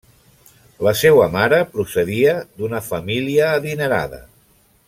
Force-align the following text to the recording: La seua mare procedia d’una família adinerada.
La 0.87 0.93
seua 1.01 1.27
mare 1.35 1.59
procedia 1.75 2.35
d’una 2.61 2.83
família 2.89 3.55
adinerada. 3.59 4.25